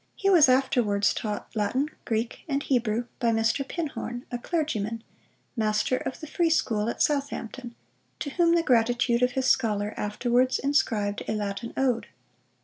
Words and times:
He 0.15 0.31
was 0.31 0.49
afterwards 0.49 1.13
taught 1.13 1.55
Latin, 1.55 1.91
Greek, 2.05 2.39
and 2.49 2.63
Hebrew, 2.63 3.05
by 3.19 3.29
Mr. 3.29 3.63
Pinhorne, 3.63 4.23
a 4.31 4.39
clergyman, 4.39 5.03
master 5.55 5.97
of 5.97 6.19
the 6.21 6.25
freeschool 6.25 6.89
at 6.89 7.03
Southampton, 7.03 7.75
to 8.17 8.31
whom 8.31 8.55
the 8.55 8.63
gratitude 8.63 9.21
of 9.21 9.33
his 9.33 9.45
scholar 9.45 9.93
afterwards 9.97 10.57
inscribed 10.57 11.21
a 11.27 11.33
Latin 11.33 11.71
ode. 11.77 12.07